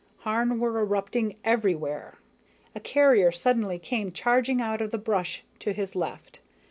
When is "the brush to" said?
4.89-5.73